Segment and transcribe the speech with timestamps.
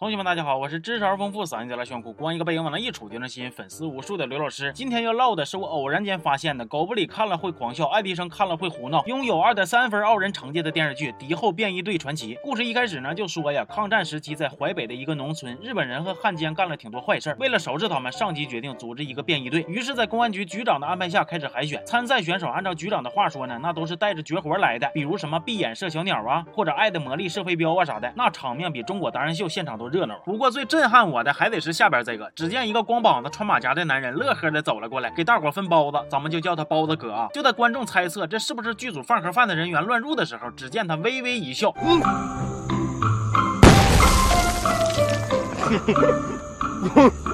[0.00, 4.70] 同学们，大家好，我是知识而丰富、嗓音贼拉炫酷、光一个背影往那一杵就能吸引粉丝无数的刘老师。
[4.72, 12.36] 今天要唠的是我偶然间发现的，狗不理看了会狂笑，爱迪生看了会胡闹，拥有二点三分傲人成绩的电视剧《敌后便衣队传奇》。
[12.42, 17.36] 故事一开始呢，就说呀，抗战时期在淮北的一个农村，日本人和汉奸干了挺多坏事儿。
[17.40, 19.66] 为了收拾他们，上级决定组织一个便衣队。
[19.66, 21.84] 于是，在公安局局长的安排下开始海选。
[21.84, 30.14] 参赛选手按照局长的话说呢，那都是带着绝活来的，比如什么闭眼射小鸟啊，或者爱的魔力射飞镖啊啥的，那场面比中国达人秀现场都热闹。
[30.24, 37.28] 不过最震撼我的还得是下边这个，只见一个光膀子穿马甲的男人乐呵的走了过来，给大伙分包子，咱们就叫他包子哥啊。
[37.32, 42.00] 就在观众猜测这是不是剧组饭盒饭的人员乱入的时候，只见他微微一笑，嗯。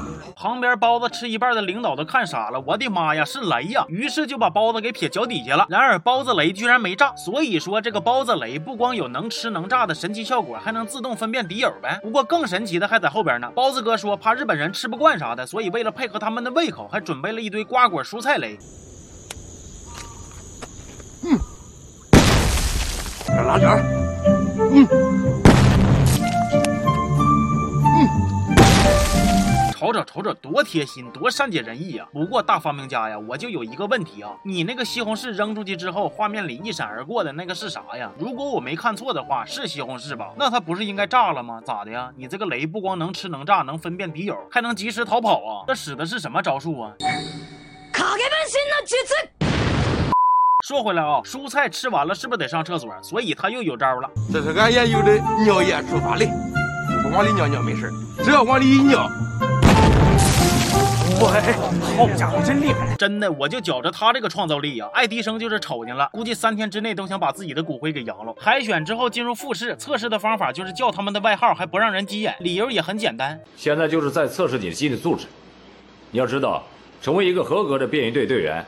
[0.44, 3.86] 旁边包子吃一半的领导都看傻了，我的妈呀，是雷呀！
[3.88, 5.64] 于是就把包子给撇脚底下了。
[5.70, 11.98] 然而包子雷居然没炸，所以说这个包子雷不光有能吃能炸的神奇效果，还能自动分辨敌友呗。
[12.02, 13.50] 不过更神奇的还在后边呢。
[13.56, 18.58] 包子哥说怕日本人吃不惯啥的，所以为了配合他们的胃口，还准备了一堆瓜果蔬菜雷。
[21.24, 21.38] 嗯，
[23.26, 23.70] 再拉点
[24.58, 25.43] 嗯。
[29.84, 32.08] 瞅瞅瞅瞅，多贴心，多善解人意啊！
[32.12, 38.10] 不过大发明家呀，我就有一个问题啊，你那个西红柿扔出去之后，画面里一闪而过的那个是啥呀？
[38.18, 40.32] 如果我没看错的话，是西红柿吧？
[40.36, 41.60] 那它不是应该炸了吗？
[41.62, 42.10] 咋的呀？
[42.16, 45.64] 你这个雷不光能吃能炸，能分辨敌友，还能及时逃跑啊？
[45.66, 46.92] 这使的是什么招数啊？
[50.64, 52.90] 说回来啊，蔬菜吃完了是不是得上厕所？
[53.02, 54.08] 所以他又有招了。
[54.32, 56.26] 这是俺研究的尿液触发雷，
[57.02, 57.90] 不往里尿尿没事，
[58.24, 59.06] 只要往里一尿。
[61.20, 61.52] 喂，
[61.96, 62.96] 好家伙，真厉害！
[62.96, 68.34] 真的，我就觉着他这个创造力呀，爱迪生就是瞅见了，估计三天之内都想把自己的骨灰给扬了。
[68.38, 73.40] 海选之后进入复试，测试的方法就是叫他们的外号，还不让人急眼，理由也很简单。
[73.56, 75.26] 现在就是在测试你的心理素质。
[76.10, 76.64] 你要知道，
[77.00, 78.64] 成为一个合格的便衣队队员，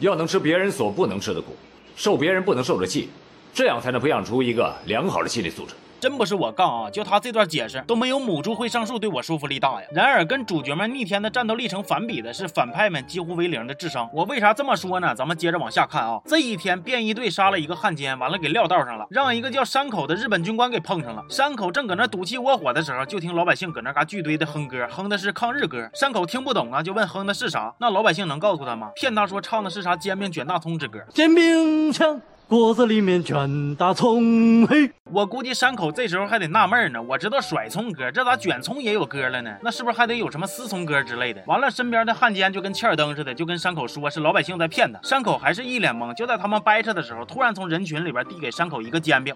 [0.00, 1.56] 要能吃别人所不能吃的苦，
[1.96, 3.08] 受别人不能受的气，
[3.54, 5.74] 这样才能培养出一个良好的心理素质。
[6.00, 6.90] 真不是我杠啊！
[6.90, 9.88] 就他这段解释都没有母猪会上树对我说服力大呀。
[9.92, 14.08] 然而跟主角们逆天的战斗历程反比的是反派们几乎为零的智商。
[14.12, 15.14] 我为啥这么说呢？
[15.14, 16.20] 咱们接着往下看啊。
[16.24, 21.24] 这一天，便衣队杀了一个汉奸，完了给撂道上了，让一个叫山口的日本军官给碰上了。
[21.28, 25.90] 山口正搁那赌气窝火的时候，就听老百姓搁那嘎聚堆的哼歌，哼的是抗日歌。
[25.94, 27.74] 山口听不懂啊，就问哼的是啥？
[27.80, 28.92] 那老百姓能告诉他吗？
[28.94, 31.00] 骗他说唱的是啥煎饼卷大葱之歌。
[31.12, 32.20] 煎饼枪。
[32.48, 34.90] 锅子里面卷大葱，嘿！
[35.12, 37.02] 我估计山口这时候还得纳闷呢。
[37.02, 39.54] 我知道甩葱歌，这咋卷葱也有歌了呢？
[39.62, 41.42] 那是不是还得有什么撕葱歌之类的？
[41.46, 44.98] 完了，身边的汉奸就跟切尔登似的，就跟山口说是老百姓在骗他。
[45.02, 46.14] 山口还是一脸懵。
[46.14, 49.34] 就在他们掰扯的时候，突然从人群里边递给山口一个煎饼。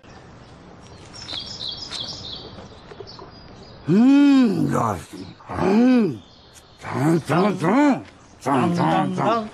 [3.84, 4.70] 嗯，
[5.60, 6.18] 嗯，
[6.78, 8.02] 脏脏脏
[8.40, 9.48] 脏脏脏。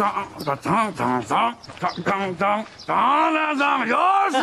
[0.00, 0.26] 当
[0.62, 3.96] 当当当当当当当当，有
[4.30, 4.40] 戏。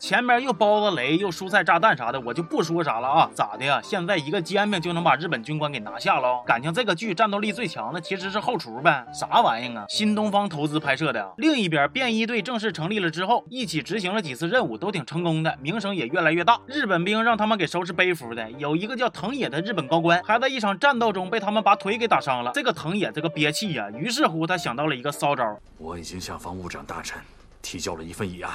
[0.00, 3.30] 前面又包子雷又蔬菜炸弹啥的，我就不说啥了啊。
[3.34, 3.78] 咋的呀？
[3.84, 6.42] 现在一个煎饼就能把日本军官给拿下喽？
[6.46, 9.06] 感情这个剧战斗力最强的其实是后厨呗？
[9.12, 9.84] 啥玩意啊？
[9.90, 11.30] 新东方投资拍摄的。
[11.36, 16.58] 另一边，便衣队正式成立了之后，一起执行了几次任务，都挺成功的，名声也越来越大。
[16.66, 22.52] 日本兵让他们给收拾背服的，有一个叫藤野的日本高官，还在一场战斗中被他们把腿给打伤了。
[22.54, 25.60] 这个藤野这个憋气呀，于是乎他想到了一个骚招。
[25.76, 27.20] 我已经向防务长大臣
[27.60, 28.50] 提交了一份议案。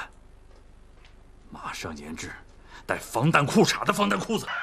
[1.55, 2.29] 马上研制
[2.85, 4.45] 带防弹裤衩的防弹裤子。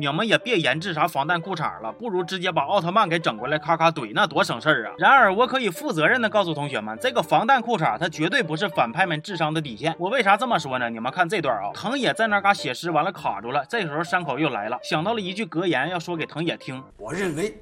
[0.00, 4.94] 你们也别研制啥防弹裤衩了，不如直接把奥特曼给整过来，咔咔怼，那多省事儿啊！
[4.96, 9.94] 然而，我可以负责任的告诉同学们，这个防弹裤衩它绝对不是反派们智商的底线。
[9.98, 10.88] 我为啥这么说呢？
[10.88, 13.64] 你们看这段啊，藤野在那嘎写诗，完了卡住了。
[13.68, 16.80] 这时候山口又来了，想到了一句格言，要说给藤野听。
[16.96, 17.60] 我认为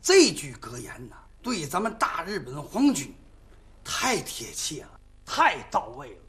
[0.00, 3.14] 这句格言呢，对咱们大日本皇军
[3.84, 4.88] 太贴切了。
[5.26, 6.22] 太到位了，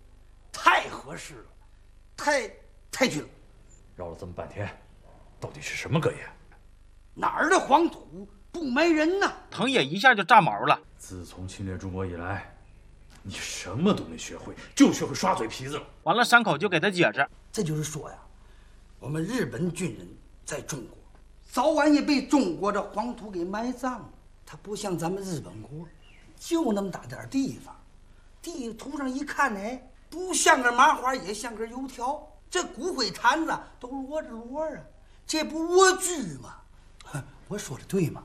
[0.52, 1.45] 太合适了，
[2.18, 2.51] 太
[2.92, 3.27] 太绝了！
[3.95, 4.68] 绕了这么半天，
[5.39, 6.19] 到底是什么格言？
[7.13, 9.31] 哪儿的黄土不埋人呢？
[9.51, 10.80] 藤野一下就炸毛了。
[10.98, 12.51] 自从侵略中国以来，
[13.22, 15.83] 你什么都没学会，就学会耍嘴皮子了。
[16.04, 18.18] 完了，山口就给他解释，这就是说呀，
[19.00, 20.07] 我们日本军人
[20.44, 20.98] 在中国，
[21.51, 24.10] 早晚也被中国的黄土给埋葬了。
[24.45, 25.88] 他不像咱们日本国，
[26.39, 27.75] 就那么大点地方。
[28.48, 29.80] 地图上一看呢，
[30.10, 32.26] 不像个麻花，也像根油条。
[32.50, 34.82] 这骨灰坛子都摞着摞啊，
[35.26, 36.56] 这不蜗居吗？
[37.50, 38.24] 我说的对吗？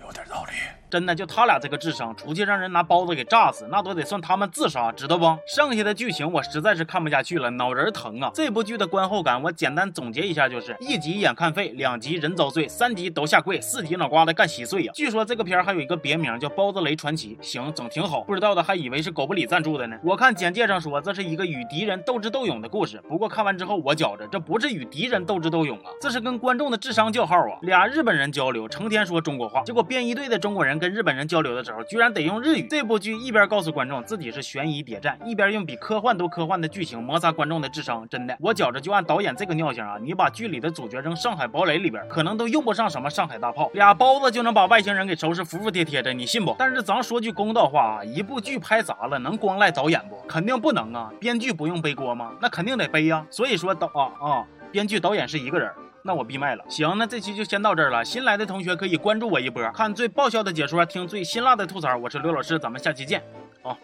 [0.00, 0.52] 有点道理。
[0.90, 5.38] 真的就他俩这个智商，出去让人拿包子给炸死，那都得算他们自杀，知道不？
[5.46, 8.30] 剩下的剧情我实在是看不下去了，脑仁疼啊！
[8.34, 14.92] 这部剧的观后感我简单总结一下，就是一集眼看废，两集人遭罪，三集都下跪，四集脑瓜子干稀碎呀！
[14.94, 19.96] 据说这个片还有一个别名叫《包子雷传奇》，行，整挺好，不知道的还以为是狗不理赞助的呢。
[20.02, 27.58] 我看简介上说这是一个与敌人斗智斗勇的故事，不过看完之后我觉着这不是与敌人斗智斗勇啊，这是跟观众的智商叫号啊！
[27.62, 32.66] 俩日本人交流，成天说中国话，结果便衣队的中国人跟日本人交流的时候，居然得用日语。
[32.68, 46.54] 这部剧一边告诉观众自己是悬疑谍战，一边用比科幻都科幻的剧情摩擦观众的智商，真的，我觉着就按导演这个尿性啊，你把剧里的主角扔上海堡垒里边，可能都用不上什么上海大炮，俩包子就能把外星人给收拾服服帖帖的，你信不？
[46.58, 50.16] 但是咱说句公道话啊，一部剧拍砸了，能光赖导演不？
[50.28, 51.10] 肯定不能啊！
[51.18, 52.32] 编剧不用背锅吗？
[52.40, 53.26] 那肯定得背呀。
[53.30, 55.70] 所以说导啊啊，编剧导演是一个人。
[56.08, 56.64] 那我闭麦了。
[56.70, 58.02] 行，那这期就先到这儿了。
[58.02, 61.94] 新来的同学可以关注我一波，看最爆笑的解说，听最辛辣的吐槽。
[61.98, 63.22] 我是刘老师，咱们下期见，
[63.62, 63.76] 啊。